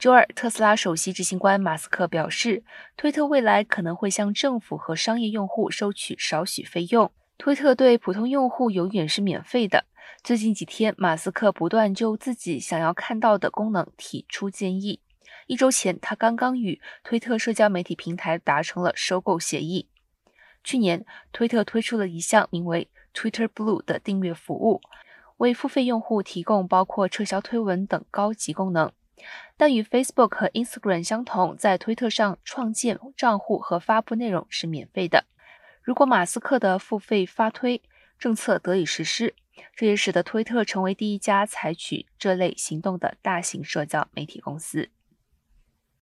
[0.00, 2.64] 周二，特斯拉首席执行官马斯克表示，
[2.96, 7.12] 推特未来可能会向政府和商业用户收取少许费用。
[7.36, 9.84] 推特对普通用户永远是免费的。
[10.24, 15.00] 最近几天，马斯克不断就自己想要看到的功能提出建议。
[15.46, 19.90] 一周前，他刚刚与推特社交媒体平台达成了收购协议。
[20.64, 24.80] 去年，推特推出了一项名为 Twitter Blue 的订阅服务，
[25.36, 28.90] 为付费用户提供包括撤销推文等高级功能。
[29.56, 35.26] 但与 Facebook 和 Instagram 相同，在推特上创建账户和发布内容是免费的。
[35.82, 37.82] 如果马斯克的付费发推
[38.18, 39.34] 政策得以实施，
[39.74, 44.90] 这也使得推特成为第一家采取这类行动的大型社交媒体公司。